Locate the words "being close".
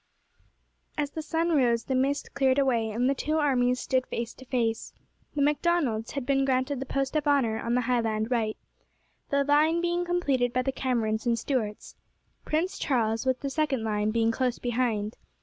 14.09-14.57